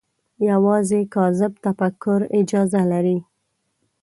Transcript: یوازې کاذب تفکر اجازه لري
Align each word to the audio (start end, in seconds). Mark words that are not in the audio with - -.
یوازې 0.49 0.99
کاذب 1.13 1.53
تفکر 1.65 2.19
اجازه 2.39 2.81
لري 2.91 3.17